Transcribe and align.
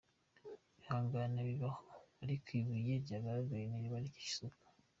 Ihangane 0.79 1.39
bibaho 1.49 1.87
ariko 2.23 2.47
ibuye 2.59 2.93
ryagaragaye 3.03 3.63
ntiriba 3.67 3.97
rikishe 4.03 4.29
isuka. 4.35 4.65